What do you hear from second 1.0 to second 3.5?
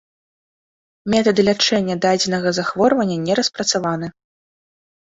Метады лячэння дадзенага захворвання не